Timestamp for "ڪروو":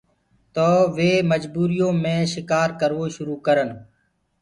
2.79-3.03